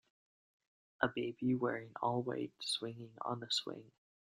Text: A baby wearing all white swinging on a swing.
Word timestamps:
A 1.03 1.07
baby 1.09 1.53
wearing 1.53 1.91
all 2.01 2.23
white 2.23 2.53
swinging 2.59 3.13
on 3.21 3.43
a 3.43 3.51
swing. 3.51 3.91